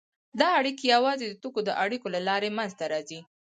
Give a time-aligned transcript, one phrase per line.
[0.39, 3.19] دا اړیکې یوازې د توکو د اړیکو له لارې منځته راځي